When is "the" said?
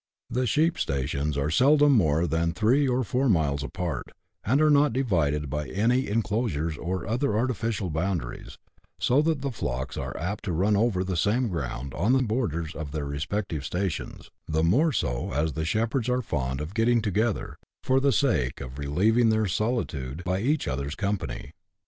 0.31-0.47, 9.41-9.51, 11.03-11.15, 12.13-12.23, 14.47-14.63, 15.53-15.65, 17.99-18.11